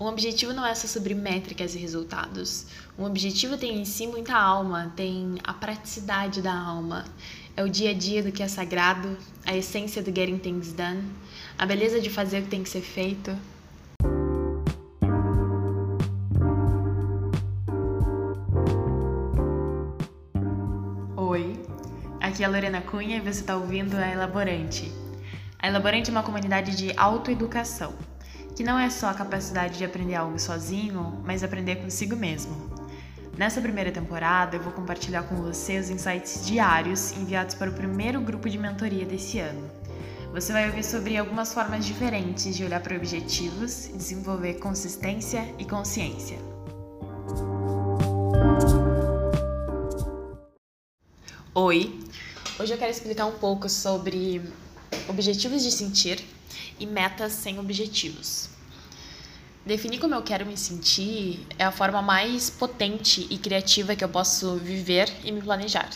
[0.00, 2.66] Um objetivo não é só sobre métricas e resultados.
[2.98, 7.04] Um objetivo tem em si muita alma, tem a praticidade da alma.
[7.56, 9.16] É o dia a dia do que é sagrado,
[9.46, 11.00] a essência do getting things done,
[11.56, 13.30] a beleza de fazer o que tem que ser feito.
[21.16, 21.52] Oi,
[22.20, 24.90] aqui é a Lorena Cunha e você está ouvindo a Elaborante.
[25.56, 27.94] A Elaborante é uma comunidade de autoeducação
[28.54, 32.72] que não é só a capacidade de aprender algo sozinho, mas aprender consigo mesmo.
[33.36, 38.20] Nessa primeira temporada, eu vou compartilhar com você os insights diários enviados para o primeiro
[38.20, 39.68] grupo de mentoria desse ano.
[40.32, 46.38] Você vai ouvir sobre algumas formas diferentes de olhar para objetivos, desenvolver consistência e consciência.
[51.54, 52.00] Oi!
[52.58, 54.40] Hoje eu quero explicar um pouco sobre
[55.08, 56.24] objetivos de sentir
[56.78, 58.48] e metas sem objetivos.
[59.66, 64.08] Definir como eu quero me sentir é a forma mais potente e criativa que eu
[64.08, 65.88] posso viver e me planejar.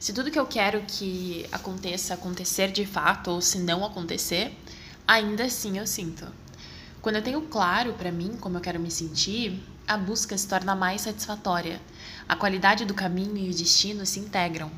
[0.00, 4.52] Se tudo que eu quero que aconteça acontecer de fato ou se não acontecer,
[5.06, 6.26] ainda assim eu sinto.
[7.00, 10.74] Quando eu tenho claro para mim como eu quero me sentir, a busca se torna
[10.74, 11.80] mais satisfatória.
[12.28, 14.70] A qualidade do caminho e o destino se integram.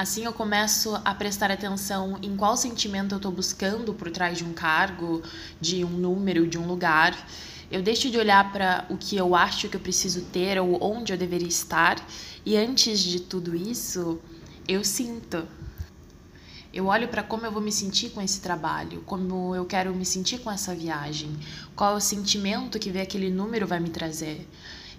[0.00, 4.44] Assim eu começo a prestar atenção em qual sentimento eu estou buscando por trás de
[4.44, 5.22] um cargo,
[5.60, 7.28] de um número, de um lugar.
[7.70, 11.12] Eu deixo de olhar para o que eu acho que eu preciso ter ou onde
[11.12, 12.02] eu deveria estar,
[12.46, 14.18] e antes de tudo isso,
[14.66, 15.46] eu sinto.
[16.72, 20.06] Eu olho para como eu vou me sentir com esse trabalho, como eu quero me
[20.06, 21.30] sentir com essa viagem,
[21.76, 24.48] qual é o sentimento que ver aquele número vai me trazer.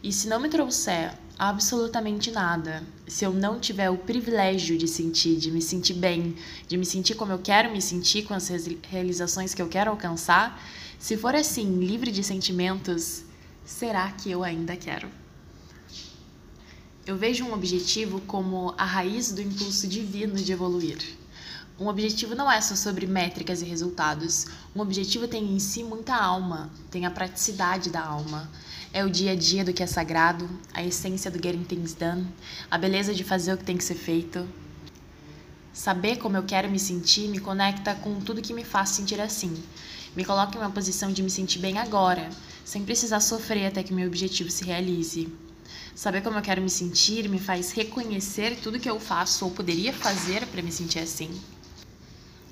[0.04, 5.38] E se não me trouxer absolutamente nada, se eu não tiver o privilégio de sentir,
[5.38, 6.36] de me sentir bem,
[6.68, 8.48] de me sentir como eu quero me sentir com as
[8.88, 10.64] realizações que eu quero alcançar,
[11.00, 13.24] se for assim, livre de sentimentos,
[13.66, 15.10] será que eu ainda quero?
[17.08, 21.00] Eu vejo um objetivo como a raiz do impulso divino de evoluir.
[21.80, 24.46] Um objetivo não é só sobre métricas e resultados.
[24.76, 28.50] Um objetivo tem em si muita alma, tem a praticidade da alma.
[28.94, 32.28] É o dia a dia do que é sagrado, a essência do getting things done,
[32.70, 34.48] a beleza de fazer o que tem que ser feito.
[35.74, 39.64] Saber como eu quero me sentir me conecta com tudo que me faz sentir assim.
[40.16, 42.30] Me coloca em uma posição de me sentir bem agora,
[42.66, 45.34] sem precisar sofrer até que meu objetivo se realize.
[45.96, 49.94] Saber como eu quero me sentir me faz reconhecer tudo que eu faço ou poderia
[49.94, 51.30] fazer para me sentir assim.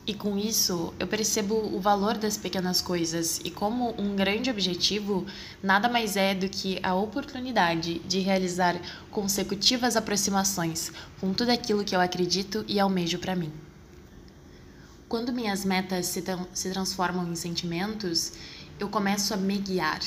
[0.09, 5.24] E com isso, eu percebo o valor das pequenas coisas e como um grande objetivo
[5.62, 8.75] nada mais é do que a oportunidade de realizar
[9.12, 13.53] consecutivas aproximações com tudo aquilo que eu acredito e almejo para mim.
[15.08, 16.24] Quando minhas metas se,
[16.56, 18.34] se transformam em sentimentos,
[18.80, 20.00] eu começo a me guiar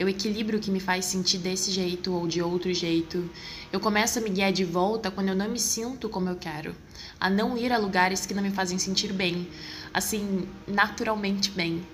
[0.00, 3.28] eu equilibro o que me faz sentir desse jeito ou de outro jeito.
[3.70, 6.74] Eu começo a me guiar de volta quando eu não me sinto como eu quero,
[7.20, 9.46] a não ir a lugares que não me fazem sentir bem,
[9.92, 11.86] assim, naturalmente bem.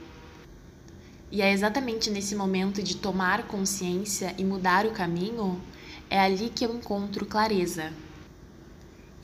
[1.32, 5.60] E é exatamente nesse momento de tomar consciência e mudar o caminho,
[6.08, 7.92] é ali que eu encontro clareza.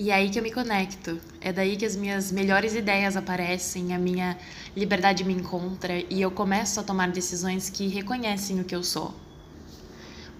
[0.02, 1.20] E é aí que eu me conecto.
[1.40, 4.36] É daí que as minhas melhores ideias aparecem, a minha
[4.76, 9.14] liberdade me encontra e eu começo a tomar decisões que reconhecem o que eu sou.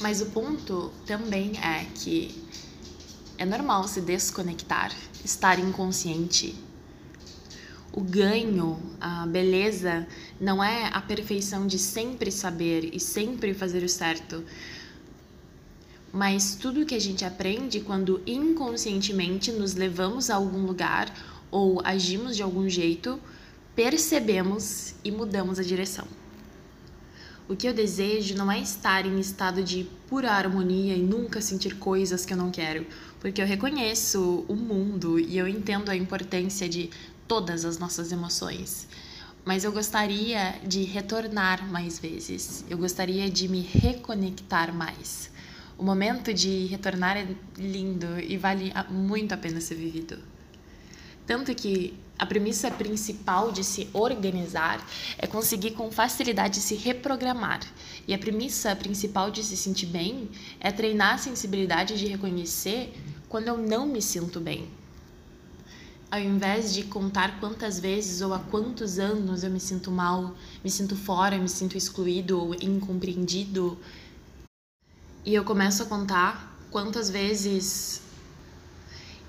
[0.02, 2.44] Mas o ponto também é que
[3.38, 4.90] é normal se desconectar,
[5.24, 6.56] estar inconsciente.
[7.92, 10.08] O ganho, a beleza,
[10.40, 14.44] não é a perfeição de sempre saber e sempre fazer o certo
[16.12, 21.12] mas tudo que a gente aprende quando inconscientemente nos levamos a algum lugar
[21.50, 23.18] ou agimos de algum jeito,
[23.74, 26.06] percebemos e mudamos a direção.
[27.48, 31.76] O que eu desejo não é estar em estado de pura harmonia e nunca sentir
[31.76, 32.86] coisas que eu não quero,
[33.20, 36.90] porque eu reconheço o mundo e eu entendo a importância de
[37.26, 38.86] todas as nossas emoções.
[39.44, 45.30] Mas eu gostaria de retornar mais vezes, eu gostaria de me reconectar mais.
[45.78, 47.26] O momento de retornar é
[47.56, 50.18] lindo e vale muito a pena ser vivido.
[51.26, 54.86] Tanto que a premissa principal de se organizar
[55.18, 57.60] é conseguir com facilidade se reprogramar.
[58.06, 60.28] E a premissa principal de se sentir bem
[60.60, 62.92] é treinar a sensibilidade de reconhecer
[63.28, 64.68] quando eu não me sinto bem.
[66.10, 70.70] Ao invés de contar quantas vezes ou há quantos anos eu me sinto mal, me
[70.70, 73.78] sinto fora, me sinto excluído ou incompreendido,
[75.24, 78.00] e eu começo a contar quantas vezes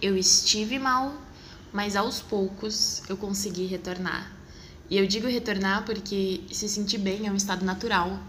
[0.01, 1.13] eu estive mal,
[1.72, 4.31] mas aos poucos eu consegui retornar.
[4.90, 8.19] E eu digo retornar porque se sentir bem é um estado natural.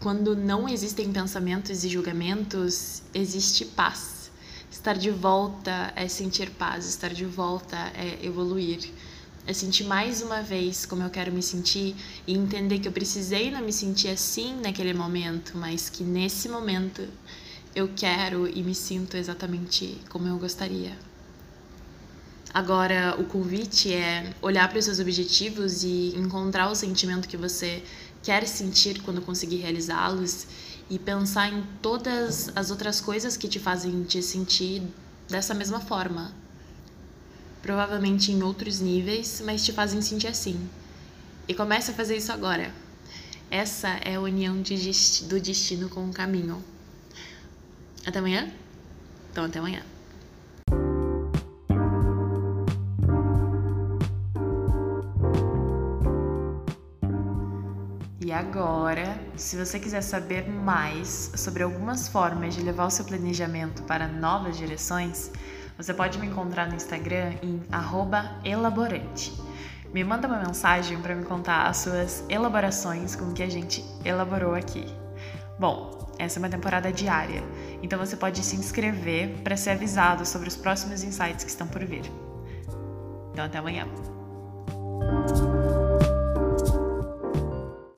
[0.00, 4.30] Quando não existem pensamentos e julgamentos, existe paz.
[4.70, 8.90] Estar de volta é sentir paz, estar de volta é evoluir.
[9.46, 11.94] É sentir mais uma vez como eu quero me sentir
[12.26, 17.06] e entender que eu precisei não me sentir assim naquele momento, mas que nesse momento
[17.72, 20.98] eu quero e me sinto exatamente como eu gostaria.
[22.52, 27.84] Agora, o convite é olhar para os seus objetivos e encontrar o sentimento que você
[28.24, 30.46] quer sentir quando conseguir realizá-los
[30.90, 34.82] e pensar em todas as outras coisas que te fazem te sentir
[35.28, 36.45] dessa mesma forma.
[37.62, 40.68] Provavelmente em outros níveis, mas te fazem sentir assim.
[41.48, 42.72] E comece a fazer isso agora.
[43.50, 44.74] Essa é a união de,
[45.24, 46.62] do destino com o caminho.
[48.04, 48.52] Até amanhã?
[49.30, 49.82] Então, até amanhã.
[58.26, 63.84] E agora, se você quiser saber mais sobre algumas formas de levar o seu planejamento
[63.84, 65.30] para novas direções,
[65.76, 67.62] você pode me encontrar no Instagram em
[68.44, 69.32] elaborante.
[69.92, 73.84] Me manda uma mensagem para me contar as suas elaborações com o que a gente
[74.04, 74.84] elaborou aqui.
[75.58, 77.42] Bom, essa é uma temporada diária,
[77.82, 81.84] então você pode se inscrever para ser avisado sobre os próximos insights que estão por
[81.84, 82.10] vir.
[83.32, 83.86] Então, até amanhã.